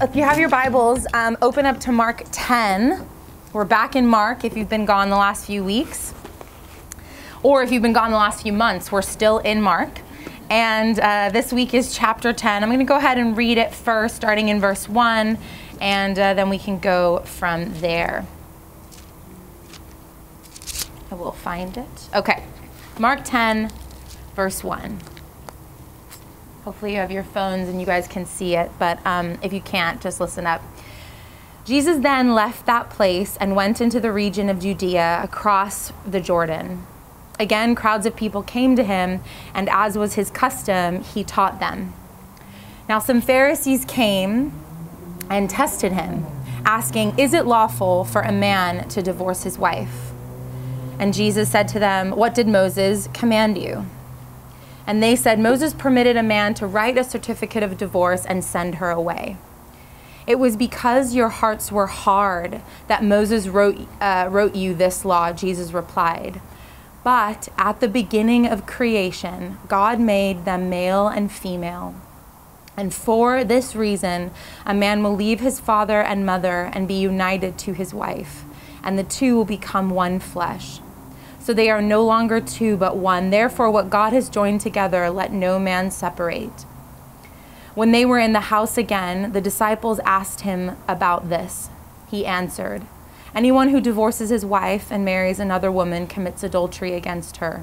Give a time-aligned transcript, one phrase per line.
[0.00, 3.06] if you have your Bibles, um, open up to Mark 10.
[3.52, 6.14] We're back in Mark if you've been gone the last few weeks.
[7.42, 10.00] Or if you've been gone the last few months, we're still in Mark.
[10.48, 12.62] And uh, this week is chapter 10.
[12.62, 15.38] I'm going to go ahead and read it first, starting in verse 1,
[15.80, 18.26] and uh, then we can go from there.
[21.10, 22.08] I will find it.
[22.14, 22.42] Okay.
[22.98, 23.70] Mark 10,
[24.34, 24.98] verse 1.
[26.64, 29.60] Hopefully, you have your phones and you guys can see it, but um, if you
[29.60, 30.62] can't, just listen up.
[31.64, 36.86] Jesus then left that place and went into the region of Judea across the Jordan.
[37.40, 39.20] Again, crowds of people came to him,
[39.54, 41.94] and as was his custom, he taught them.
[42.88, 44.52] Now, some Pharisees came
[45.28, 46.26] and tested him,
[46.64, 50.12] asking, Is it lawful for a man to divorce his wife?
[51.00, 53.86] And Jesus said to them, What did Moses command you?
[54.86, 58.76] And they said, Moses permitted a man to write a certificate of divorce and send
[58.76, 59.36] her away.
[60.26, 65.32] It was because your hearts were hard that Moses wrote, uh, wrote you this law,
[65.32, 66.40] Jesus replied.
[67.04, 71.94] But at the beginning of creation, God made them male and female.
[72.76, 74.30] And for this reason,
[74.64, 78.44] a man will leave his father and mother and be united to his wife,
[78.82, 80.80] and the two will become one flesh.
[81.42, 83.30] So they are no longer two, but one.
[83.30, 86.62] Therefore, what God has joined together, let no man separate.
[87.74, 91.68] When they were in the house again, the disciples asked him about this.
[92.08, 92.82] He answered,
[93.34, 97.62] Anyone who divorces his wife and marries another woman commits adultery against her.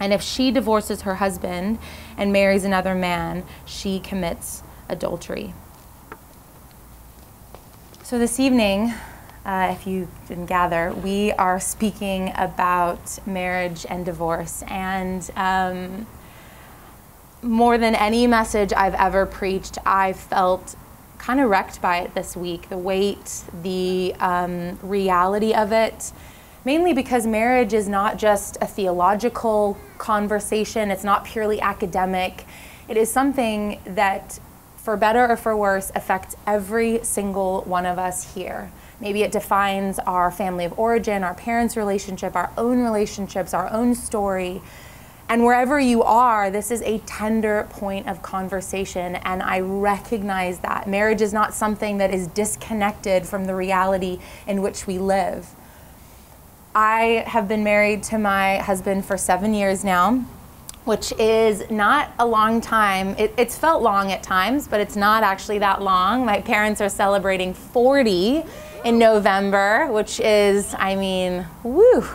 [0.00, 1.78] And if she divorces her husband
[2.16, 5.54] and marries another man, she commits adultery.
[8.02, 8.94] So this evening,
[9.48, 14.62] uh, if you didn't gather, we are speaking about marriage and divorce.
[14.68, 16.06] And um,
[17.40, 20.76] more than any message I've ever preached, I felt
[21.16, 26.12] kind of wrecked by it this week the weight, the um, reality of it.
[26.66, 32.44] Mainly because marriage is not just a theological conversation, it's not purely academic.
[32.86, 34.38] It is something that,
[34.76, 38.70] for better or for worse, affects every single one of us here.
[39.00, 43.94] Maybe it defines our family of origin, our parents' relationship, our own relationships, our own
[43.94, 44.60] story.
[45.28, 49.16] And wherever you are, this is a tender point of conversation.
[49.16, 50.88] And I recognize that.
[50.88, 55.50] Marriage is not something that is disconnected from the reality in which we live.
[56.74, 60.24] I have been married to my husband for seven years now,
[60.84, 63.08] which is not a long time.
[63.18, 66.24] It, it's felt long at times, but it's not actually that long.
[66.24, 68.44] My parents are celebrating 40
[68.84, 72.06] in November, which is, I mean, woo.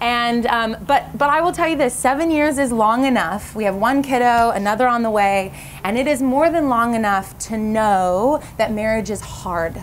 [0.00, 3.54] And um, but but I will tell you this: seven years is long enough.
[3.54, 5.54] We have one kiddo, another on the way,
[5.84, 9.80] and it is more than long enough to know that marriage is hard,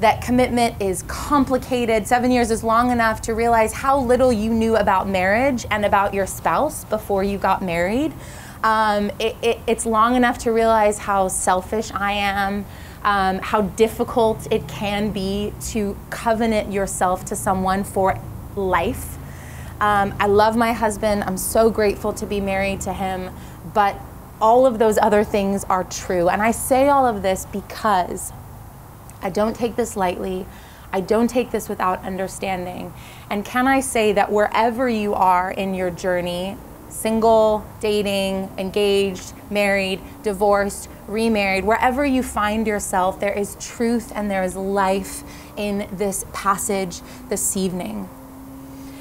[0.00, 2.06] that commitment is complicated.
[2.06, 6.14] Seven years is long enough to realize how little you knew about marriage and about
[6.14, 8.14] your spouse before you got married.
[8.62, 12.64] Um, it, it, it's long enough to realize how selfish I am
[13.04, 18.18] um, how difficult it can be to covenant yourself to someone for
[18.56, 19.18] life.
[19.80, 21.24] Um, I love my husband.
[21.24, 23.30] I'm so grateful to be married to him,
[23.74, 24.00] but
[24.40, 26.28] all of those other things are true.
[26.28, 28.32] And I say all of this because
[29.20, 30.46] I don't take this lightly.
[30.92, 32.92] I don't take this without understanding.
[33.28, 36.56] And can I say that wherever you are in your journey,
[36.88, 44.42] single, dating, engaged, married, divorced, remarried, wherever you find yourself, there is truth and there
[44.42, 45.22] is life
[45.56, 48.08] in this passage this evening.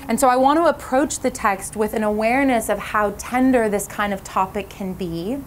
[0.07, 3.87] And so I want to approach the text with an awareness of how tender this
[3.87, 5.39] kind of topic can be.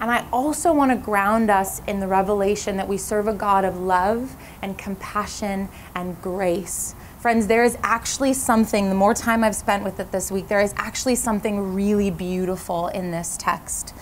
[0.00, 3.64] And I also want to ground us in the revelation that we serve a God
[3.64, 6.96] of love and compassion and grace.
[7.20, 10.60] Friends, there is actually something, the more time I've spent with it this week, there
[10.60, 13.94] is actually something really beautiful in this text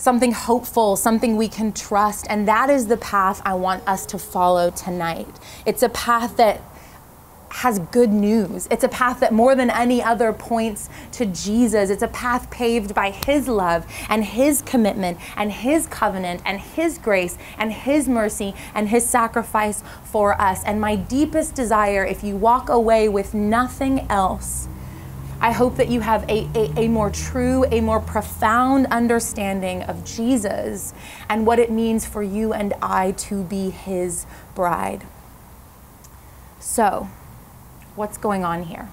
[0.00, 2.26] something hopeful, something we can trust.
[2.30, 5.28] And that is the path I want us to follow tonight.
[5.66, 6.62] It's a path that
[7.50, 8.66] has good news.
[8.70, 11.90] It's a path that more than any other points to Jesus.
[11.90, 16.96] It's a path paved by His love and His commitment and His covenant and His
[16.96, 20.64] grace and His mercy and His sacrifice for us.
[20.64, 24.68] And my deepest desire, if you walk away with nothing else,
[25.40, 30.04] I hope that you have a, a, a, more true, a more profound understanding of
[30.04, 30.92] Jesus
[31.28, 35.06] and what it means for you and I to be his bride.
[36.58, 37.08] So,
[37.96, 38.90] what's going on here?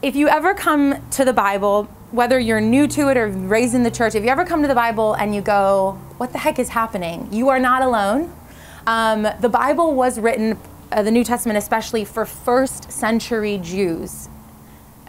[0.00, 3.82] If you ever come to the Bible whether you're new to it or raised in
[3.82, 6.58] the church, if you ever come to the Bible and you go, what the heck
[6.58, 7.28] is happening?
[7.32, 8.32] You are not alone.
[8.86, 10.58] Um, the Bible was written,
[10.90, 14.28] uh, the New Testament especially, for first century Jews.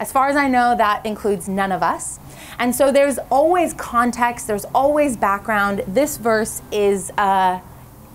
[0.02, 2.18] As far as I know, that includes none of us.
[2.58, 5.84] And so there's always context, there's always background.
[5.86, 7.60] This verse is a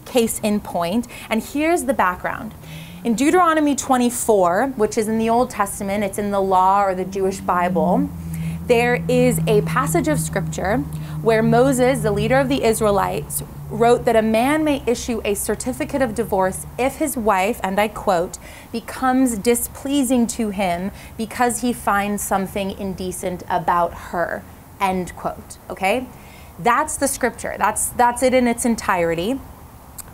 [0.04, 1.08] case in point.
[1.30, 2.54] And here's the background.
[3.06, 7.06] In Deuteronomy 24, which is in the Old Testament, it's in the law or the
[7.06, 8.10] Jewish Bible
[8.68, 10.78] there is a passage of scripture
[11.22, 16.02] where Moses, the leader of the Israelites, wrote that a man may issue a certificate
[16.02, 18.38] of divorce if his wife, and I quote,
[18.72, 24.44] becomes displeasing to him because he finds something indecent about her,
[24.80, 25.58] end quote.
[25.70, 26.08] Okay?
[26.60, 27.56] That's the scripture.
[27.58, 29.40] That's that's it in its entirety.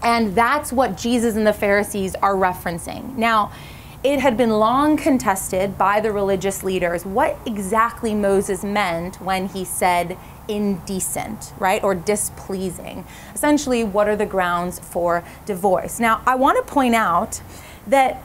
[0.02, 3.16] And that's what Jesus and the Pharisees are referencing.
[3.16, 3.54] Now,
[4.04, 9.64] it had been long contested by the religious leaders what exactly Moses meant when he
[9.64, 10.18] said
[10.50, 13.06] indecent, right, or displeasing.
[13.34, 16.02] Essentially, what are the grounds for divorce?
[16.02, 17.42] Now, I want to point out
[17.88, 18.22] that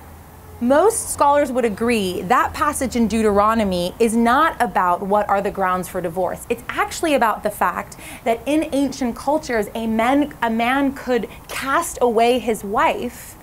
[0.61, 5.87] most scholars would agree that passage in Deuteronomy is not about what are the grounds
[5.87, 6.45] for divorce.
[6.49, 11.99] It's actually about the fact that in ancient cultures, a man, a man could cast
[12.01, 13.38] away his wife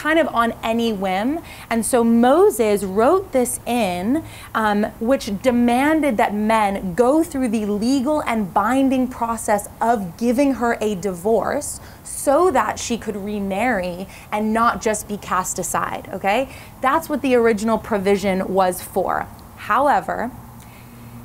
[0.00, 1.38] kind of on any whim.
[1.68, 4.24] And so Moses wrote this in,
[4.54, 10.78] um, which demanded that men go through the legal and binding process of giving her
[10.80, 16.48] a divorce so that she could remarry and not just be cast aside, okay?
[16.80, 19.26] That's what the original provision was for.
[19.56, 20.30] However,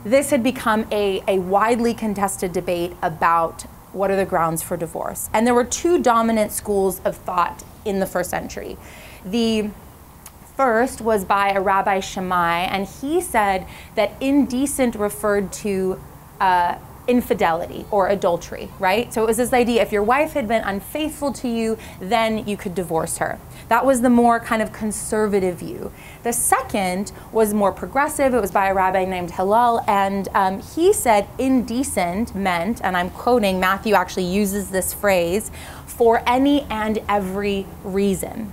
[0.04, 3.64] this had become a, a widely contested debate about
[3.94, 5.30] what are the grounds for divorce.
[5.32, 8.78] And there were two dominant schools of thought in the first century.
[9.24, 9.70] The
[10.58, 16.02] first was by a Rabbi Shammai, and he said that indecent referred to
[16.40, 16.78] uh,
[17.08, 19.14] infidelity or adultery, right?
[19.14, 22.58] So it was this idea if your wife had been unfaithful to you, then you
[22.58, 23.40] could divorce her.
[23.68, 25.92] That was the more kind of conservative view.
[26.24, 28.34] The second was more progressive.
[28.34, 33.10] It was by a rabbi named Hillel, and um, he said indecent meant, and I'm
[33.10, 35.52] quoting, Matthew actually uses this phrase,
[35.98, 38.52] for any and every reason.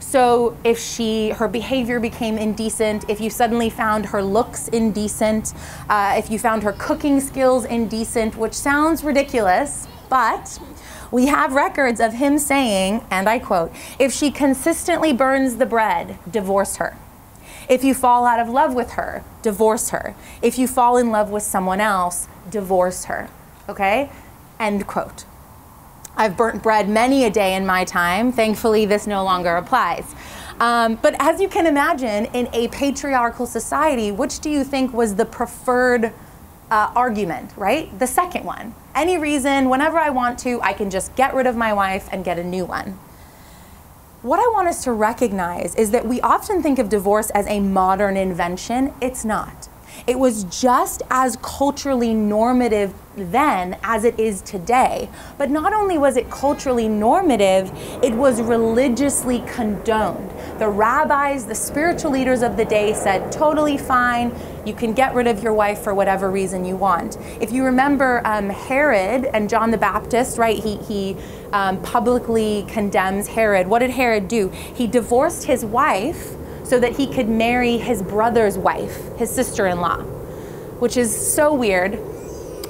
[0.00, 5.54] So if she, her behavior became indecent, if you suddenly found her looks indecent,
[5.88, 10.60] uh, if you found her cooking skills indecent, which sounds ridiculous, but
[11.10, 16.18] we have records of him saying, and I quote, if she consistently burns the bread,
[16.30, 16.96] divorce her.
[17.68, 20.14] If you fall out of love with her, divorce her.
[20.42, 23.30] If you fall in love with someone else, divorce her.
[23.68, 24.10] Okay?
[24.60, 25.24] End quote.
[26.16, 28.32] I've burnt bread many a day in my time.
[28.32, 30.14] Thankfully, this no longer applies.
[30.60, 35.16] Um, but as you can imagine, in a patriarchal society, which do you think was
[35.16, 36.12] the preferred
[36.70, 37.96] uh, argument, right?
[37.98, 38.74] The second one.
[38.94, 42.24] Any reason, whenever I want to, I can just get rid of my wife and
[42.24, 42.98] get a new one.
[44.22, 47.60] What I want us to recognize is that we often think of divorce as a
[47.60, 48.94] modern invention.
[49.00, 49.68] It's not.
[50.06, 55.08] It was just as culturally normative then as it is today.
[55.38, 57.70] But not only was it culturally normative,
[58.02, 60.30] it was religiously condoned.
[60.58, 64.34] The rabbis, the spiritual leaders of the day said, totally fine,
[64.66, 67.18] you can get rid of your wife for whatever reason you want.
[67.40, 71.16] If you remember um, Herod and John the Baptist, right, he, he
[71.52, 73.68] um, publicly condemns Herod.
[73.68, 74.48] What did Herod do?
[74.48, 79.80] He divorced his wife so that he could marry his brother's wife, his sister in
[79.80, 79.98] law,
[80.80, 81.98] which is so weird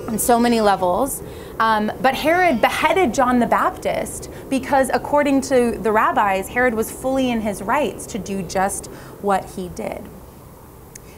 [0.08, 1.22] on so many levels.
[1.58, 7.30] Um, but Herod beheaded John the Baptist because, according to the rabbis, Herod was fully
[7.30, 8.86] in his rights to do just
[9.22, 10.02] what he did.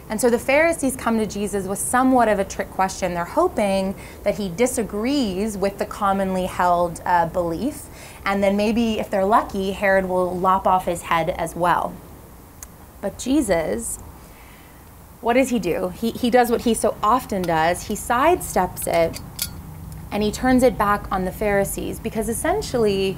[0.08, 3.14] And so the Pharisees come to Jesus with somewhat of a trick question.
[3.14, 7.86] They're hoping that he disagrees with the commonly held uh, belief,
[8.24, 11.92] and then maybe, if they're lucky, Herod will lop off his head as well.
[13.00, 13.98] But Jesus
[15.26, 15.88] what does he do?
[15.88, 17.88] He, he does what he so often does.
[17.88, 19.20] He sidesteps it
[20.12, 23.14] and he turns it back on the Pharisees because essentially,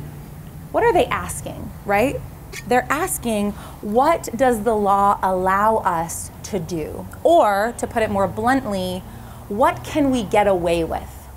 [0.73, 2.18] what are they asking, right?
[2.66, 7.06] They're asking, what does the law allow us to do?
[7.23, 9.00] Or, to put it more bluntly,
[9.49, 11.28] what can we get away with?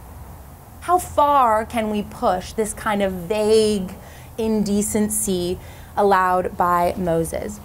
[0.82, 3.94] How far can we push this kind of vague
[4.38, 5.60] indecency
[5.98, 7.60] allowed by Moses?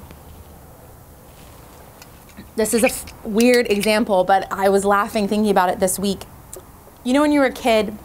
[2.57, 6.25] This is a f- weird example, but I was laughing thinking about it this week.
[7.05, 7.97] You know, when you were a kid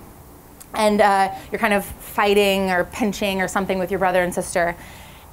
[0.73, 4.75] and uh, you're kind of fighting or pinching or something with your brother and sister,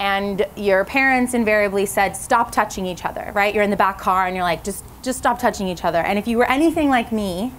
[0.01, 3.53] and your parents invariably said, "Stop touching each other." Right?
[3.53, 5.99] You're in the back car and you're like, "Just, just just stop touching each other.
[5.99, 7.51] And if you were anything like me,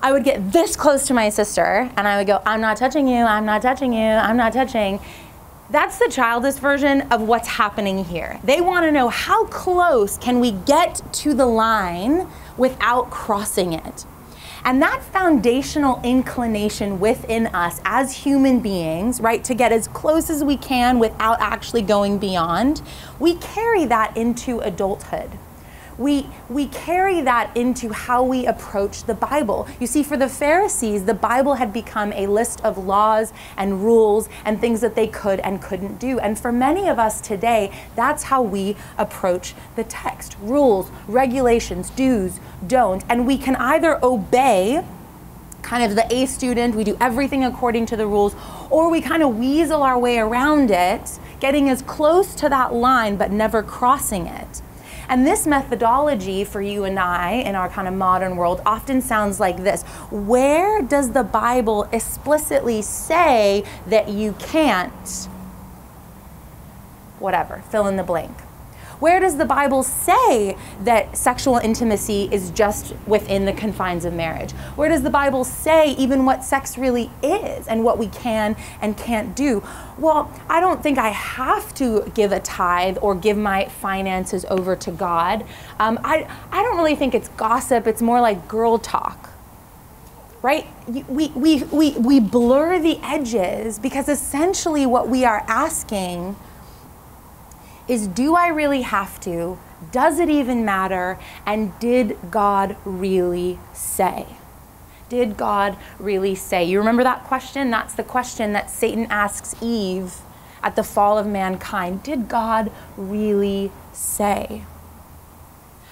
[0.00, 3.08] I would get this close to my sister and I would go, I'm not touching
[3.08, 5.00] you, I'm not touching you, I'm not touching.
[5.70, 8.38] That's the childish version of what's happening here.
[8.44, 12.28] They want to know how close can we get to the line
[12.58, 14.04] without crossing it.
[14.66, 20.44] And that foundational inclination within us as human beings, right, to get as close as
[20.44, 22.82] we can without actually going beyond,
[23.18, 25.30] we carry that into adulthood
[25.98, 29.68] we, we carry that into how we approach the Bible.
[29.80, 34.28] You see, for the Pharisees, the Bible had become a list of laws and rules
[34.44, 36.18] and things that they could and couldn't do.
[36.18, 42.40] And for many of us today, that's how we approach the text rules, regulations, do's,
[42.66, 43.04] don't.
[43.08, 44.84] And we can either obey
[45.62, 48.36] kind of the A student, we do everything according to the rules,
[48.70, 53.16] or we kind of weasel our way around it, getting as close to that line
[53.16, 54.60] but never crossing it.
[55.08, 59.40] And this methodology for you and I in our kind of modern world often sounds
[59.40, 65.28] like this Where does the Bible explicitly say that you can't?
[67.18, 68.36] Whatever, fill in the blank.
[69.00, 74.52] Where does the Bible say that sexual intimacy is just within the confines of marriage?
[74.76, 78.96] Where does the Bible say even what sex really is and what we can and
[78.96, 79.62] can't do?
[79.98, 84.76] Well, I don't think I have to give a tithe or give my finances over
[84.76, 85.44] to God.
[85.78, 89.30] Um, I, I don't really think it's gossip, it's more like girl talk
[90.44, 90.66] right?
[90.86, 96.36] We, we, we, we blur the edges because essentially what we are asking
[97.88, 99.58] is do I really have to?
[99.92, 101.18] Does it even matter?
[101.44, 104.26] And did God really say?
[105.08, 106.64] Did God really say?
[106.64, 107.70] You remember that question?
[107.70, 110.14] That's the question that Satan asks Eve
[110.62, 112.02] at the fall of mankind.
[112.02, 114.64] Did God really say?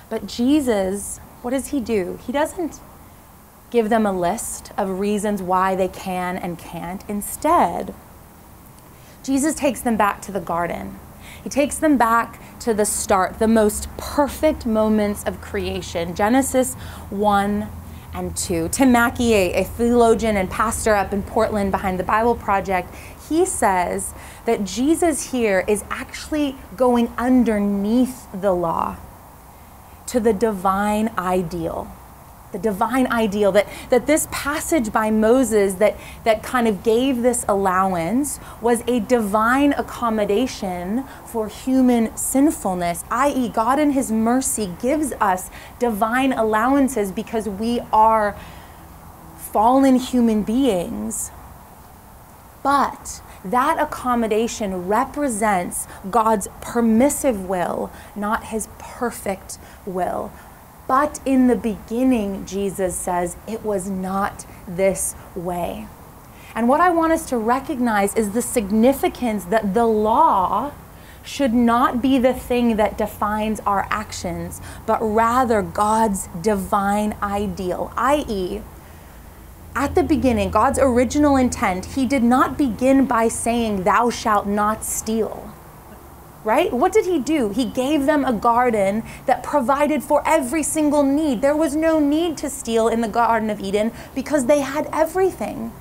[0.09, 2.19] But Jesus, what does he do?
[2.27, 2.81] He doesn't
[3.71, 7.05] give them a list of reasons why they can and can't.
[7.09, 7.95] Instead,
[9.23, 10.99] Jesus takes them back to the garden
[11.43, 16.75] he takes them back to the start, the most perfect moments of creation Genesis
[17.11, 17.69] 1
[18.15, 18.69] and 2.
[18.69, 22.95] Tim Mackie, a, a theologian and pastor up in Portland behind the Bible Project,
[23.29, 28.97] he says that Jesus here is actually going underneath the law
[30.07, 31.91] to the divine ideal
[32.53, 37.45] the divine ideal, that, that this passage by Moses that, that kind of gave this
[37.49, 45.51] allowance was a divine accommodation for human sinfulness, i.e., God in His mercy gives us
[45.79, 48.37] divine allowances because we are
[49.37, 51.31] fallen human beings.
[52.63, 60.31] But that accommodation represents God's permissive will, not His perfect will.
[60.87, 65.87] But in the beginning, Jesus says, it was not this way.
[66.55, 70.73] And what I want us to recognize is the significance that the law
[71.25, 78.61] should not be the thing that defines our actions, but rather God's divine ideal, i.e.,
[79.75, 84.85] at the beginning, God's original intent, He did not begin by saying, Thou shalt not
[84.85, 85.52] steal
[86.45, 86.73] right?
[86.73, 87.51] What did he do?
[87.51, 91.41] He gave them a garden that provided for every single need.
[91.41, 95.73] There was no need to steal in the Garden of Eden because they had everything.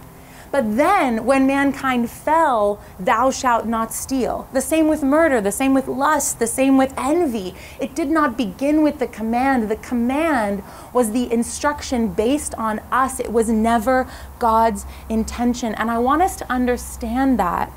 [0.51, 4.49] But then, when mankind fell, thou shalt not steal.
[4.51, 7.55] The same with murder, the same with lust, the same with envy.
[7.79, 9.69] It did not begin with the command.
[9.69, 15.73] The command was the instruction based on us, it was never God's intention.
[15.75, 17.71] And I want us to understand that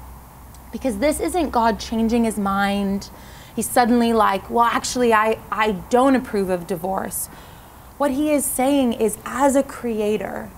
[0.74, 3.08] because this isn't God changing his mind.
[3.54, 7.28] He's suddenly like, well, actually, I, I don't approve of divorce.
[7.96, 10.50] What he is saying is, as a creator,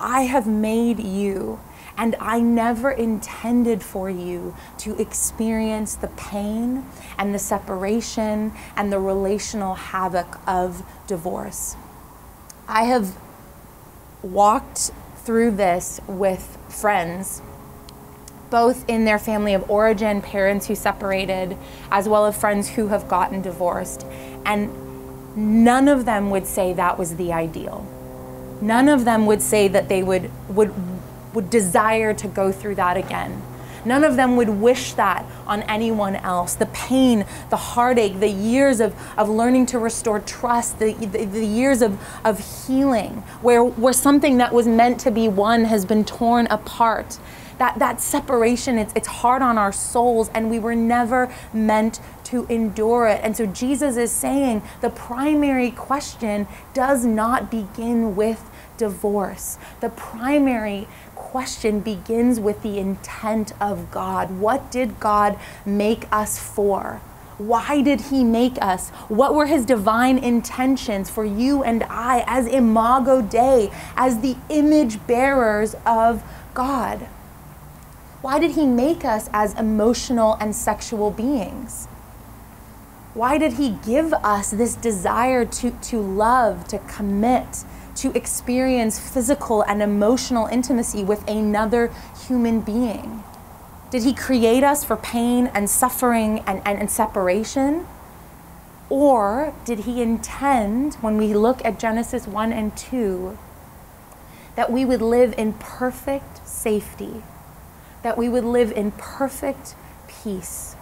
[0.00, 1.60] I have made you,
[1.98, 6.86] and I never intended for you to experience the pain
[7.18, 11.76] and the separation and the relational havoc of divorce.
[12.66, 13.18] I have
[14.22, 17.42] walked through this with friends
[18.50, 21.56] both in their family of origin, parents who separated,
[21.90, 24.06] as well as friends who have gotten divorced.
[24.44, 24.70] And
[25.36, 27.86] none of them would say that was the ideal.
[28.60, 30.74] None of them would say that they would, would,
[31.34, 33.42] would desire to go through that again.
[33.84, 36.54] None of them would wish that on anyone else.
[36.54, 41.46] The pain, the heartache, the years of, of learning to restore trust, the, the, the,
[41.46, 46.04] years of, of healing, where, where something that was meant to be one has been
[46.04, 47.18] torn apart
[47.58, 52.44] that, that separation, it's, it's hard on our souls, and we were never meant to
[52.46, 53.20] endure it.
[53.22, 59.58] And so Jesus is saying the primary question does not begin with divorce.
[59.80, 64.38] The primary question begins with the intent of God.
[64.38, 67.00] What did God make us for?
[67.38, 68.90] Why did he make us?
[69.08, 75.06] What were his divine intentions for you and I as Imago Dei, as the image
[75.06, 76.22] bearers of
[76.52, 77.06] God?
[78.20, 81.86] Why did he make us as emotional and sexual beings?
[83.14, 87.64] Why did he give us this desire to, to love, to commit,
[87.96, 91.92] to experience physical and emotional intimacy with another
[92.26, 93.22] human being?
[93.90, 97.86] Did he create us for pain and suffering and, and, and separation?
[98.90, 103.38] Or did he intend, when we look at Genesis 1 and 2,
[104.56, 107.22] that we would live in perfect safety,
[108.08, 109.74] that we would live in perfect
[110.06, 110.74] peace?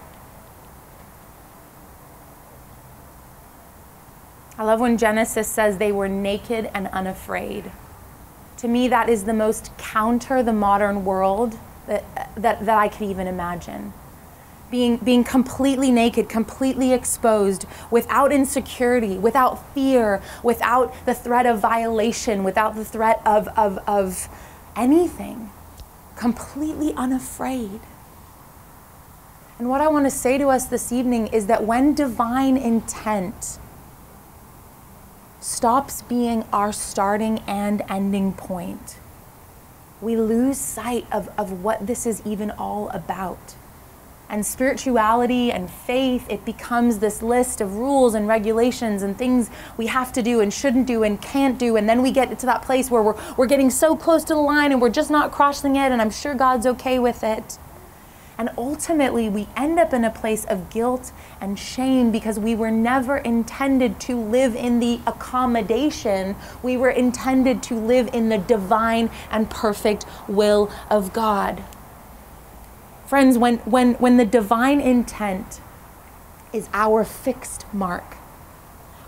[4.56, 7.72] I love when Genesis says they were naked and unafraid.
[8.58, 12.04] To me, that is the most counter the modern world that,
[12.36, 13.92] that, that I could even imagine.
[14.70, 22.44] Being, being completely naked, completely exposed, without insecurity, without fear, without the threat of violation,
[22.44, 24.28] without the threat of, of, of
[24.76, 25.50] anything,
[26.16, 27.80] completely unafraid.
[29.58, 33.58] And what I want to say to us this evening is that when divine intent
[35.40, 38.98] stops being our starting and ending point,
[40.00, 43.54] we lose sight of, of what this is even all about.
[44.28, 49.86] And spirituality and faith, it becomes this list of rules and regulations and things we
[49.86, 51.76] have to do and shouldn't do and can't do.
[51.76, 54.40] And then we get to that place where we're, we're getting so close to the
[54.40, 57.58] line and we're just not crossing it, and I'm sure God's okay with it.
[58.38, 62.70] And ultimately, we end up in a place of guilt and shame because we were
[62.70, 66.36] never intended to live in the accommodation.
[66.62, 71.62] We were intended to live in the divine and perfect will of God.
[73.06, 75.60] Friends, when, when, when the divine intent
[76.52, 78.16] is our fixed mark,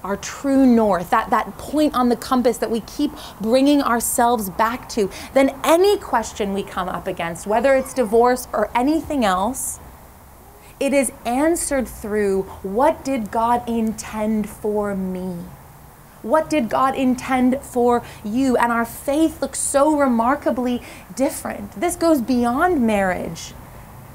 [0.04, 4.88] our true north, that, that point on the compass that we keep bringing ourselves back
[4.90, 9.80] to, then any question we come up against, whether it's divorce or anything else,
[10.78, 15.38] it is answered through what did God intend for me?
[16.22, 18.56] What did God intend for you?
[18.56, 20.82] And our faith looks so remarkably
[21.16, 21.72] different.
[21.72, 23.54] This goes beyond marriage.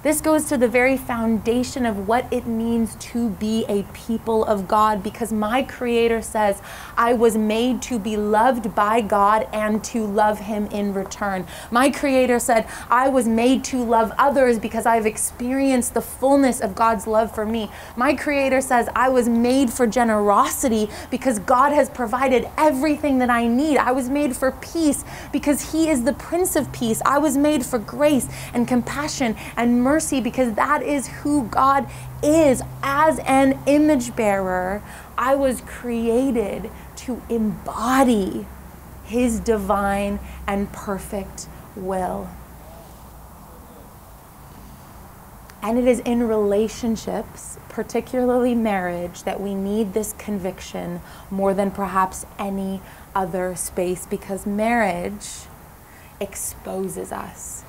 [0.04, 4.68] This goes to the very foundation of what it means to be a people of
[4.68, 6.62] God because my Creator says,
[6.98, 11.48] I was made to be loved by God and to love Him in return.
[11.72, 16.76] My Creator said, I was made to love others because I've experienced the fullness of
[16.76, 17.72] God's love for me.
[17.96, 23.48] My Creator says, I was made for generosity because God has provided everything that I
[23.48, 23.78] need.
[23.78, 27.02] I was made for peace because He is the Prince of Peace.
[27.06, 31.88] I was made for grace and compassion and mercy mercy because that is who God
[32.24, 32.64] is.
[32.82, 34.82] As an image bearer,
[35.16, 38.48] I was created to embody
[39.04, 42.28] His divine and perfect will.
[45.62, 52.26] And it is in relationships, particularly marriage, that we need this conviction more than perhaps
[52.40, 52.82] any
[53.14, 55.28] other space because marriage
[56.20, 57.63] exposes us.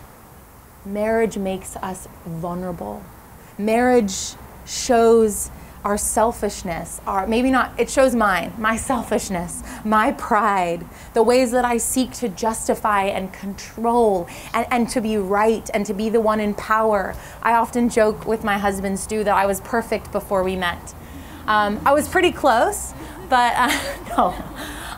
[0.84, 3.02] Marriage makes us vulnerable.
[3.58, 4.34] Marriage
[4.66, 5.50] shows
[5.84, 11.64] our selfishness, our maybe not it shows mine, my selfishness, my pride, the ways that
[11.64, 16.22] I seek to justify and control and, and to be right and to be the
[16.22, 17.14] one in power.
[17.42, 20.94] I often joke with my husband Stu that I was perfect before we met.
[21.46, 22.94] Um, I was pretty close,
[23.28, 24.34] but uh, no.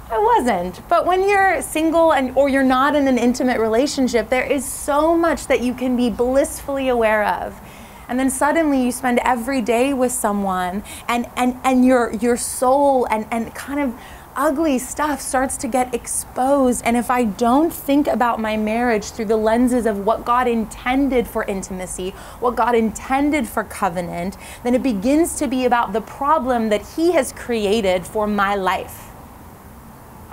[0.08, 0.88] I wasn't.
[0.88, 5.16] But when you're single and or you're not in an intimate relationship, there is so
[5.16, 7.60] much that you can be blissfully aware of.
[8.08, 13.06] And then suddenly you spend every day with someone and and and your your soul
[13.10, 13.98] and and kind of
[14.36, 16.82] ugly stuff starts to get exposed.
[16.84, 21.26] And if I don't think about my marriage through the lenses of what God intended
[21.26, 26.68] for intimacy, what God intended for covenant, then it begins to be about the problem
[26.68, 29.15] that He has created for my life.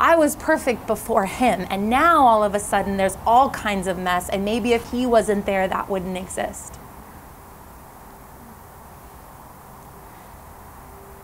[0.03, 3.97] I was perfect before him, and now all of a sudden there's all kinds of
[3.97, 6.77] mess, and maybe if he wasn't there, that wouldn't exist.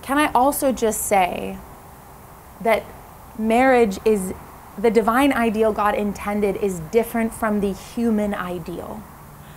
[0.02, 1.58] Can I also just say
[2.62, 2.86] that
[3.38, 4.34] marriage is
[4.78, 9.04] the divine ideal God intended is different from the human ideal?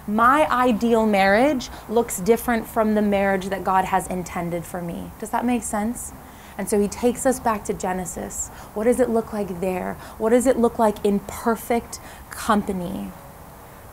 [0.07, 5.13] my ideal marriage looks different from the marriage that God has intended for me.
[5.21, 6.13] Does that make sense?
[6.59, 8.49] And so he takes us back to Genesis.
[8.75, 9.95] What does it look like there?
[10.19, 13.11] What does it look like in perfect company?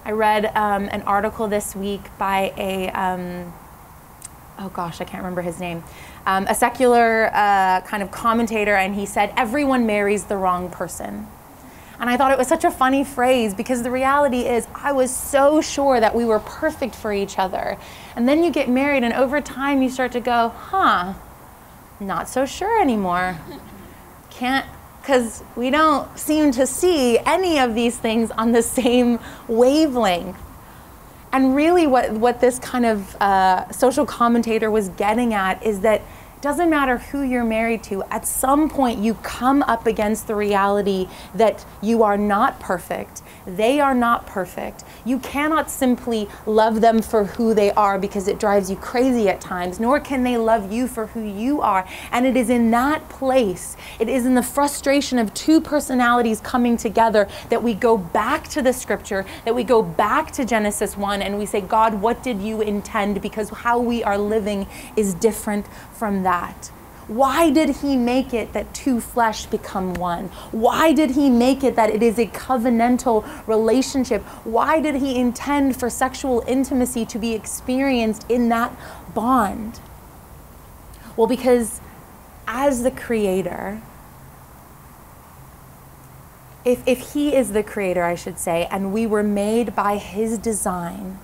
[0.06, 3.54] I read um, an article this week by a, um,
[4.58, 5.84] oh gosh, I can't remember his name,
[6.26, 11.28] um, a secular uh, kind of commentator, and he said, Everyone marries the wrong person.
[12.00, 15.14] And I thought it was such a funny phrase because the reality is, I was
[15.14, 17.78] so sure that we were perfect for each other.
[18.16, 21.14] And then you get married, and over time, you start to go, huh,
[22.00, 23.38] not so sure anymore.
[24.30, 24.66] Can't,
[25.02, 30.38] because we don't seem to see any of these things on the same wavelength.
[31.32, 36.02] And really, what, what this kind of uh, social commentator was getting at is that
[36.02, 40.36] it doesn't matter who you're married to, at some point you come up against the
[40.36, 43.22] reality that you are not perfect.
[43.56, 44.84] They are not perfect.
[45.06, 49.42] You cannot simply love them for who they are because it drives you crazy at
[49.42, 51.88] times, nor can they love you for who you are.
[52.12, 56.78] And it is in that place, it is in the frustration of two personalities coming
[56.78, 61.22] together that we go back to the scripture, that we go back to Genesis 1
[61.22, 63.22] and we say, God, what did you intend?
[63.22, 66.72] Because how we are living is different from that?
[67.10, 70.28] Why did he make it that two flesh become one?
[70.52, 74.22] Why did he make it that it is a covenantal relationship?
[74.46, 78.72] Why did he intend for sexual intimacy to be experienced in that
[79.16, 79.80] bond?
[81.18, 81.82] Well, because
[82.48, 83.82] as the creator,
[86.64, 90.38] if, if he is the creator, I should say, and we were made by his
[90.38, 91.18] design,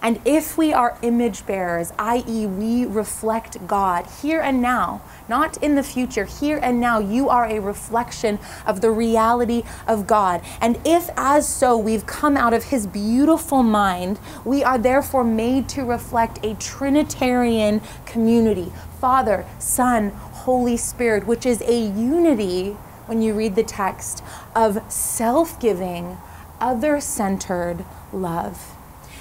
[0.00, 5.74] and if we are image bearers, i.e., we reflect God here and now, not in
[5.74, 10.40] the future, here and now, you are a reflection of the reality of God.
[10.60, 15.68] And if, as so, we've come out of His beautiful mind, we are therefore made
[15.70, 22.70] to reflect a Trinitarian community Father, Son, Holy Spirit, which is a unity,
[23.06, 24.24] when you read the text,
[24.56, 26.18] of self giving,
[26.60, 28.77] other centered love.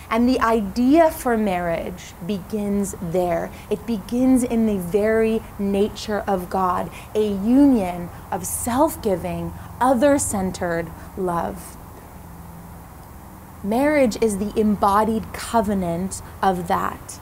[0.10, 3.52] And the idea for marriage begins there.
[3.70, 10.90] It begins in the very nature of God, a union of self giving, other centered
[11.18, 11.76] love.
[13.64, 17.20] Marriage is the embodied covenant of that.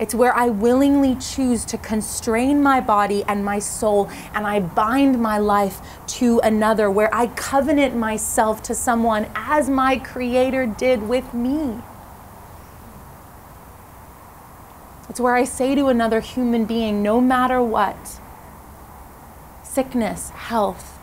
[0.00, 5.20] It's where I willingly choose to constrain my body and my soul and I bind
[5.20, 5.80] my life
[6.18, 11.78] to another, where I covenant myself to someone as my Creator did with me.
[15.08, 18.20] It's where I say to another human being, no matter what,
[19.62, 20.98] sickness, health,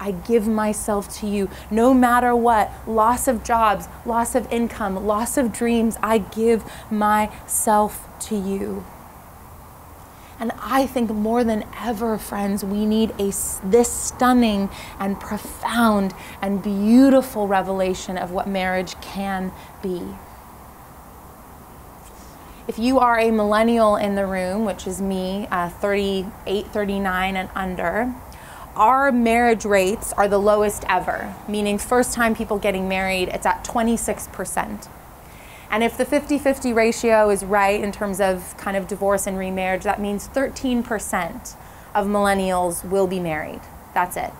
[0.00, 1.50] I give myself to you.
[1.70, 8.08] No matter what, loss of jobs, loss of income, loss of dreams, I give myself
[8.28, 8.84] to you.
[10.40, 13.32] And I think more than ever, friends, we need a,
[13.64, 14.68] this stunning
[15.00, 20.00] and profound and beautiful revelation of what marriage can be.
[22.68, 27.48] If you are a millennial in the room, which is me, uh, 38, 39 and
[27.54, 28.14] under,
[28.76, 33.64] our marriage rates are the lowest ever, meaning first time people getting married, it's at
[33.64, 34.86] 26%.
[35.70, 39.38] And if the 50 50 ratio is right in terms of kind of divorce and
[39.38, 41.56] remarriage, that means 13%
[41.94, 43.62] of millennials will be married.
[43.94, 44.32] That's it.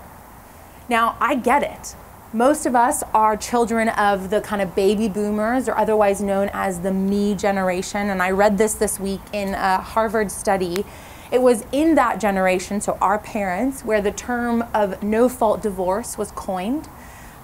[0.86, 1.96] Now, I get it
[2.32, 6.80] most of us are children of the kind of baby boomers, or otherwise known as
[6.80, 8.10] the me generation.
[8.10, 10.84] And I read this this week in a Harvard study.
[11.32, 16.18] It was in that generation, so our parents, where the term of no fault divorce
[16.18, 16.88] was coined.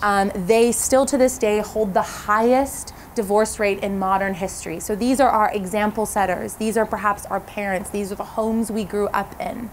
[0.03, 4.81] Um, they still to this day hold the highest divorce rate in modern history.
[4.81, 6.55] So these are our example setters.
[6.55, 7.91] These are perhaps our parents.
[7.91, 9.71] These are the homes we grew up in.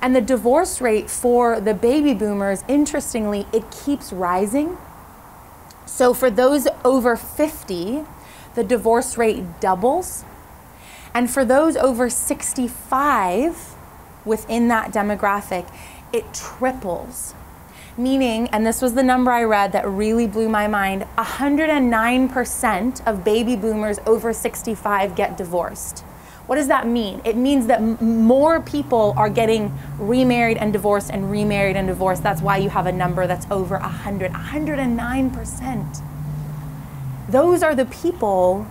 [0.00, 4.78] And the divorce rate for the baby boomers, interestingly, it keeps rising.
[5.86, 8.04] So for those over 50,
[8.54, 10.24] the divorce rate doubles.
[11.14, 13.74] And for those over 65
[14.24, 15.68] within that demographic,
[16.12, 17.34] it triples.
[17.96, 23.24] Meaning, and this was the number I read that really blew my mind 109% of
[23.24, 26.04] baby boomers over 65 get divorced.
[26.48, 27.20] What does that mean?
[27.26, 32.22] It means that more people are getting remarried and divorced and remarried and divorced.
[32.22, 36.02] That's why you have a number that's over 100, 109%.
[37.28, 38.66] Those are the people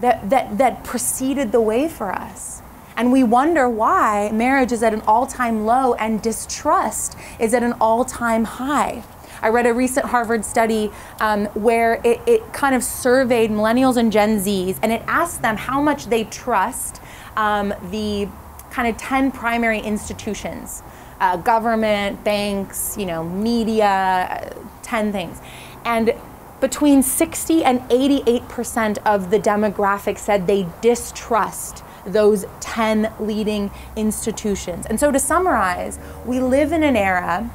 [0.00, 2.62] that, that, that preceded the way for us.
[2.96, 7.62] And we wonder why marriage is at an all time low and distrust is at
[7.62, 9.02] an all time high.
[9.42, 14.12] I read a recent Harvard study um, where it, it, kind of surveyed millennials and
[14.12, 17.00] Gen Zs and it asked them how much they trust
[17.36, 18.28] um, the
[18.70, 20.82] kind of 10 primary institutions
[21.20, 25.38] uh, government, banks, you know, media, 10 things.
[25.84, 26.14] And
[26.60, 34.86] between 60 and 88% of the demographic said they distrust those 10 leading institutions.
[34.86, 37.50] And so, to summarize, we live in an era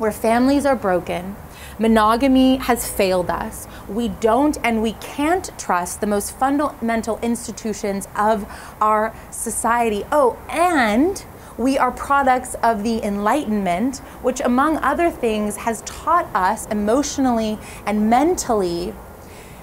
[0.00, 1.36] where families are broken,
[1.78, 8.50] monogamy has failed us, we don't and we can't trust the most fundamental institutions of
[8.80, 10.02] our society.
[10.10, 11.22] Oh, and
[11.58, 18.08] we are products of the Enlightenment, which, among other things, has taught us emotionally and
[18.08, 18.94] mentally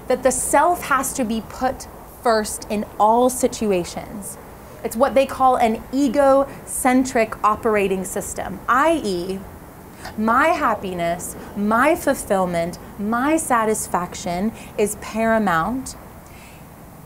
[0.06, 1.88] that the self has to be put
[2.22, 4.38] first in all situations.
[4.84, 9.40] It's what they call an egocentric operating system, i.e.,
[10.16, 15.96] my happiness, my fulfillment, my satisfaction is paramount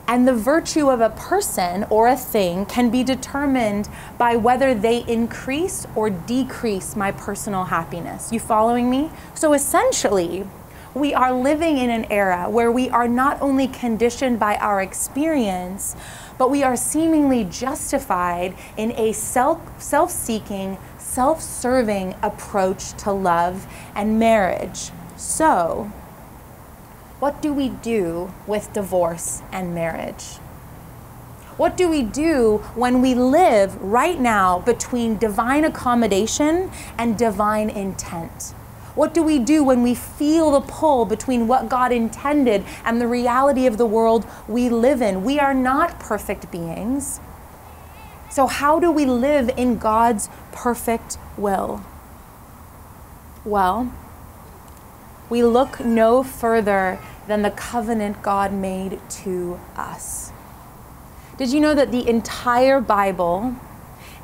[0.09, 5.05] and the virtue of a person or a thing can be determined by whether they
[5.07, 8.31] increase or decrease my personal happiness.
[8.33, 9.11] You following me?
[9.35, 10.47] So essentially,
[10.95, 15.97] we are living in an era where we are not only conditioned by our experience,
[16.37, 20.77] but we are seemingly justified in a self self seeking,
[21.13, 24.91] self serving approach to love and marriage.
[25.15, 25.93] So,
[27.19, 30.37] what do we do with divorce and marriage?
[31.59, 38.55] What do we do when we live right now between divine accommodation and divine intent?
[38.95, 43.07] What do we do when we feel the pull between what God intended and the
[43.07, 45.25] reality of the world we live in?
[45.25, 47.21] We are not perfect beings.
[48.33, 51.85] So, how do we live in God's perfect will?
[53.45, 53.93] Well,
[55.29, 60.33] we look no further than the covenant God made to us.
[61.37, 63.55] Did you know that the entire Bible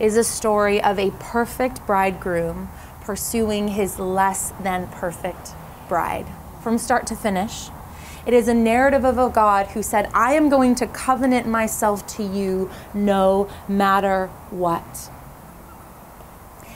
[0.00, 2.70] is a story of a perfect bridegroom
[3.02, 5.50] pursuing his less than perfect
[5.86, 6.24] bride
[6.62, 7.68] from start to finish?
[8.28, 12.06] It is a narrative of a God who said, I am going to covenant myself
[12.18, 15.10] to you no matter what.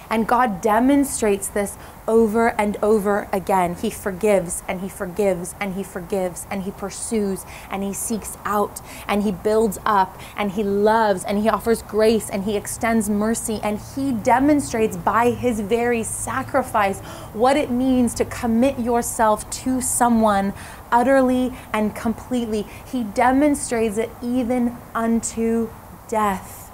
[0.09, 1.77] And God demonstrates this
[2.09, 3.75] over and over again.
[3.75, 8.81] He forgives and he forgives and he forgives and he pursues and he seeks out
[9.07, 13.61] and he builds up and he loves and he offers grace and he extends mercy
[13.63, 17.01] and he demonstrates by his very sacrifice
[17.33, 20.53] what it means to commit yourself to someone
[20.91, 22.67] utterly and completely.
[22.87, 25.71] He demonstrates it even unto
[26.09, 26.71] death.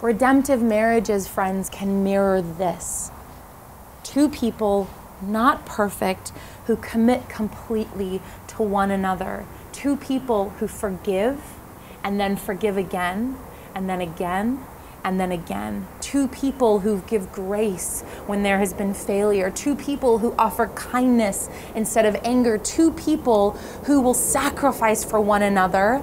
[0.00, 3.12] Redemptive marriages, friends, can mirror this.
[4.12, 4.90] Two people,
[5.22, 6.32] not perfect,
[6.66, 9.46] who commit completely to one another.
[9.72, 11.40] Two people who forgive
[12.04, 13.38] and then forgive again
[13.74, 14.66] and then again
[15.02, 15.88] and then again.
[16.02, 19.50] Two people who give grace when there has been failure.
[19.50, 22.58] Two people who offer kindness instead of anger.
[22.58, 23.52] Two people
[23.86, 26.02] who will sacrifice for one another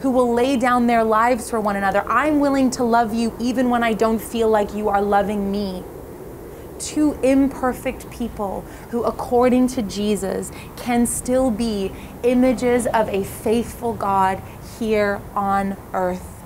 [0.00, 2.02] who will lay down their lives for one another.
[2.08, 5.84] I'm willing to love you even when I don't feel like you are loving me.
[6.82, 11.92] Two imperfect people who, according to Jesus, can still be
[12.22, 14.42] images of a faithful God
[14.78, 16.42] here on earth.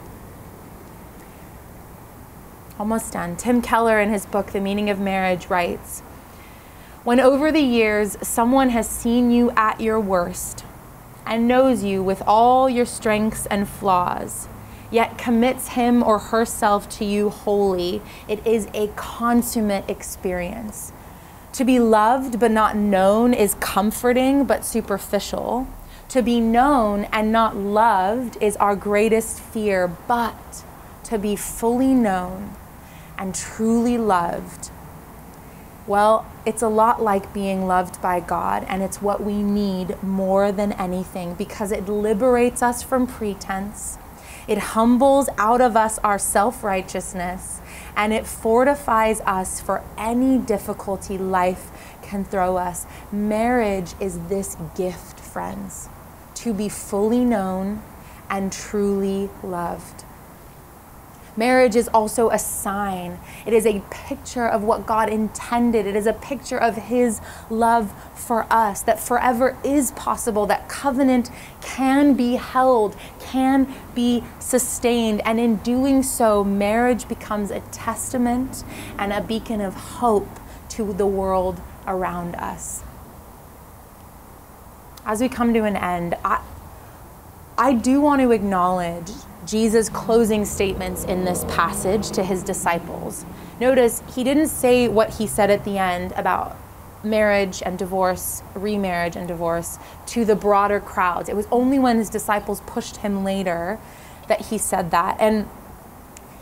[2.78, 3.36] Almost done.
[3.36, 6.00] Tim Keller, in his book, The Meaning of Marriage, writes
[7.04, 10.64] When over the years someone has seen you at your worst,
[11.26, 14.48] and knows you with all your strengths and flaws,
[14.90, 20.92] yet commits him or herself to you wholly, it is a consummate experience.
[21.54, 25.66] To be loved but not known is comforting but superficial.
[26.10, 30.64] To be known and not loved is our greatest fear, but
[31.04, 32.54] to be fully known
[33.18, 34.70] and truly loved
[35.86, 40.50] well, it's a lot like being loved by God, and it's what we need more
[40.50, 43.96] than anything because it liberates us from pretense.
[44.48, 47.60] It humbles out of us our self righteousness,
[47.96, 51.70] and it fortifies us for any difficulty life
[52.02, 52.86] can throw us.
[53.10, 55.88] Marriage is this gift, friends,
[56.36, 57.82] to be fully known
[58.30, 60.05] and truly loved.
[61.36, 63.18] Marriage is also a sign.
[63.44, 65.86] It is a picture of what God intended.
[65.86, 67.20] It is a picture of His
[67.50, 75.20] love for us, that forever is possible, that covenant can be held, can be sustained.
[75.24, 78.64] And in doing so, marriage becomes a testament
[78.98, 82.82] and a beacon of hope to the world around us.
[85.04, 86.42] As we come to an end, I,
[87.56, 89.12] I do want to acknowledge
[89.46, 93.24] Jesus' closing statements in this passage to his disciples.
[93.60, 96.56] Notice he didn't say what he said at the end about
[97.04, 101.28] marriage and divorce, remarriage and divorce to the broader crowds.
[101.28, 103.78] It was only when his disciples pushed him later
[104.28, 105.16] that he said that.
[105.20, 105.48] And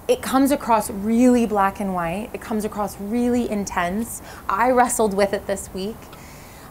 [0.08, 2.30] it comes across really black and white.
[2.32, 4.22] It comes across really intense.
[4.48, 5.96] I wrestled with it this week.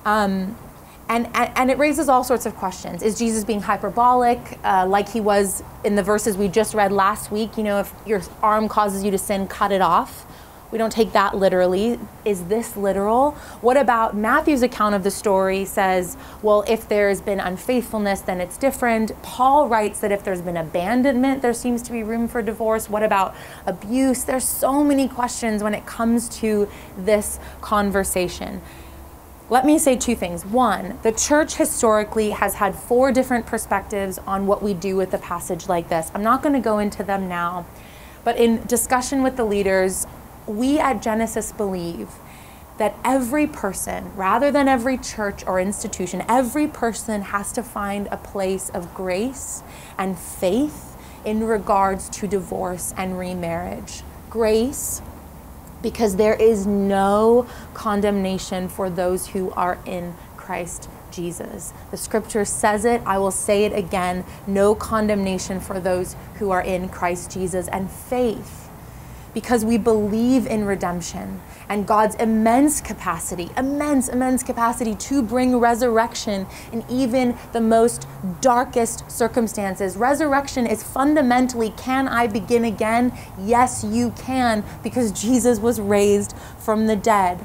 [0.06, 0.58] Um,
[1.10, 3.04] and, and, and, it raises all sorts of questions.
[3.04, 7.32] Is Jesus being hyperbolic, uh, like he was in the verses we just read last
[7.32, 7.58] week?
[7.58, 10.26] You know, if your arm causes you to sin, cut it off.
[10.74, 12.00] We don't take that literally.
[12.26, 13.34] Is this literal?
[13.62, 18.58] What about Matthew's account of the story says, well, if there's been unfaithfulness, then it's
[18.58, 19.12] different.
[19.22, 22.90] Paul writes that if there's been abandonment, there seems to be room for divorce.
[22.90, 23.36] What about
[23.68, 24.24] abuse?
[24.24, 28.60] There's so many questions when it comes to this conversation.
[29.54, 30.44] Let me say two things.
[30.44, 35.20] One, the church historically has had four different perspectives on what we do with a
[35.20, 36.10] passage like this.
[36.16, 37.68] I'm not going to go into them now,
[38.24, 40.08] but in discussion with the leaders,
[40.48, 42.10] we at Genesis believe
[42.80, 48.18] that every person, rather than every church or institution, every person has to find a
[48.18, 49.62] place of grace
[50.00, 54.02] and faith in regards to divorce and remarriage.
[54.32, 55.04] Grace,
[55.84, 61.74] because there is no condemnation for those who are in Christ Jesus.
[61.92, 66.62] The scripture says it, I will say it again no condemnation for those who are
[66.62, 67.68] in Christ Jesus.
[67.68, 68.63] And faith
[69.34, 76.46] because we believe in redemption and God's immense capacity, immense, immense capacity to bring resurrection
[76.72, 78.08] in even the most
[78.42, 79.98] darkest circumstances.
[79.98, 83.12] Resurrection is fundamentally can I begin again?
[83.40, 87.40] Yes, you can, because Jesus was raised from the dead.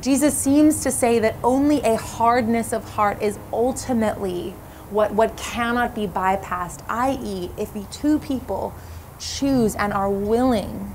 [0.00, 4.50] Jesus seems to say that only a hardness of heart is ultimately
[4.90, 8.74] what, what cannot be bypassed, i.e., if two people
[9.22, 10.92] choose and are willing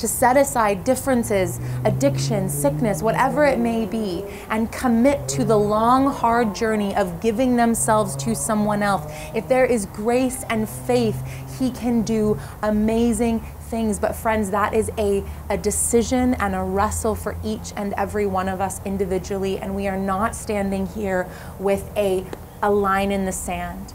[0.00, 6.10] to set aside differences, addiction, sickness, whatever it may be, and commit to the long,
[6.10, 9.12] hard journey of giving themselves to someone else.
[9.34, 11.22] If there is grace and faith,
[11.58, 13.98] He can do amazing things.
[13.98, 18.48] But, friends, that is a, a decision and a wrestle for each and every one
[18.48, 19.58] of us individually.
[19.58, 22.24] And we are not standing here with a,
[22.62, 23.92] a line in the sand.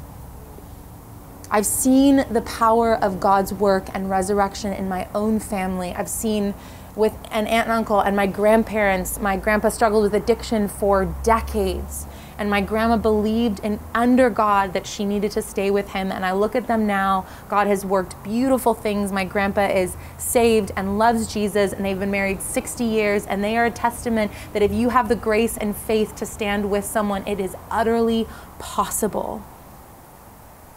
[1.52, 5.94] I've seen the power of God's work and resurrection in my own family.
[5.94, 6.54] I've seen
[6.96, 9.20] with an aunt and uncle and my grandparents.
[9.20, 12.08] My grandpa struggled with addiction for decades.
[12.38, 16.12] And my grandma believed in under God that she needed to stay with him.
[16.12, 17.26] And I look at them now.
[17.48, 19.12] God has worked beautiful things.
[19.12, 23.26] My grandpa is saved and loves Jesus, and they've been married 60 years.
[23.26, 26.70] And they are a testament that if you have the grace and faith to stand
[26.70, 28.28] with someone, it is utterly
[28.60, 29.42] possible.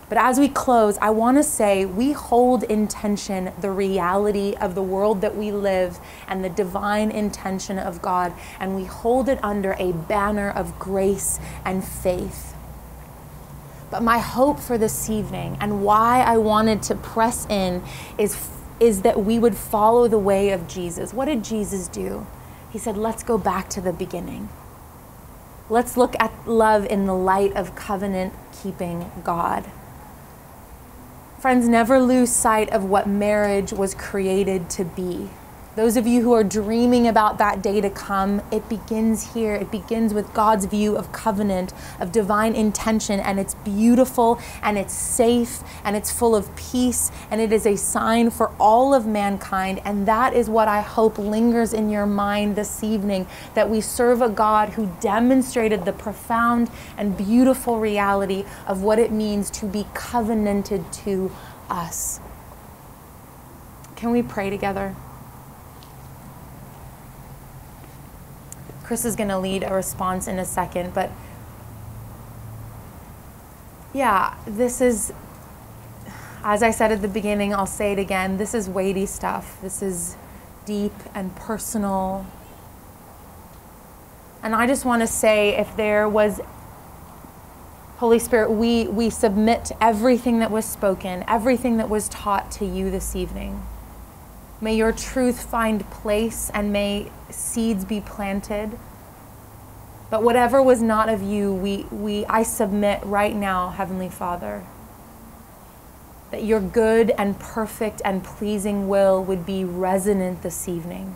[0.08, 4.74] But as we close, I want to say we hold in tension the reality of
[4.74, 9.38] the world that we live and the divine intention of God, and we hold it
[9.42, 12.54] under a banner of grace and faith.
[13.90, 17.82] But my hope for this evening and why I wanted to press in
[18.18, 18.48] is,
[18.80, 21.12] is that we would follow the way of Jesus.
[21.12, 22.26] What did Jesus do?
[22.70, 24.48] He said, Let's go back to the beginning.
[25.70, 29.70] Let's look at love in the light of covenant keeping God.
[31.38, 35.30] Friends, never lose sight of what marriage was created to be.
[35.78, 39.54] Those of you who are dreaming about that day to come, it begins here.
[39.54, 44.92] It begins with God's view of covenant, of divine intention, and it's beautiful and it's
[44.92, 49.80] safe and it's full of peace and it is a sign for all of mankind.
[49.84, 54.20] And that is what I hope lingers in your mind this evening that we serve
[54.20, 59.86] a God who demonstrated the profound and beautiful reality of what it means to be
[59.94, 61.30] covenanted to
[61.70, 62.18] us.
[63.94, 64.96] Can we pray together?
[68.88, 71.10] Chris is going to lead a response in a second, but
[73.92, 75.12] yeah, this is,
[76.42, 79.60] as I said at the beginning, I'll say it again this is weighty stuff.
[79.60, 80.16] This is
[80.64, 82.24] deep and personal.
[84.42, 86.40] And I just want to say if there was
[87.98, 92.90] Holy Spirit, we, we submit everything that was spoken, everything that was taught to you
[92.90, 93.66] this evening.
[94.60, 98.78] May your truth find place and may seeds be planted.
[100.10, 104.64] But whatever was not of you, we, we, I submit right now, Heavenly Father,
[106.30, 111.14] that your good and perfect and pleasing will would be resonant this evening.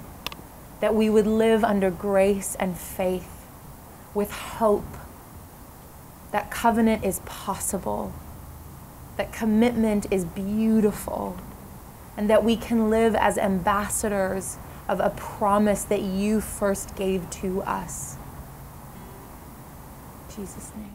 [0.81, 3.47] that we would live under grace and faith
[4.15, 4.97] with hope
[6.33, 8.13] that covenant is possible,
[9.17, 11.37] that commitment is beautiful,
[12.17, 14.59] and that we can live as ambassadors
[14.89, 18.17] of a promise that you first gave to us.
[20.29, 20.92] In Jesus' name.